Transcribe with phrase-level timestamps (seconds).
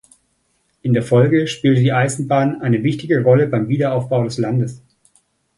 [0.81, 4.81] In der Folge spielte die Eisenbahn eine wichtige Rolle beim Wiederaufbau des Landes.